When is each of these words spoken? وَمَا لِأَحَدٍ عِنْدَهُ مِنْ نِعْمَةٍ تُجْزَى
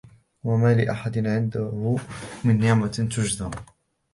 وَمَا 0.43 0.73
لِأَحَدٍ 0.73 1.17
عِنْدَهُ 1.27 1.95
مِنْ 2.43 2.59
نِعْمَةٍ 2.59 2.87
تُجْزَى 3.15 3.51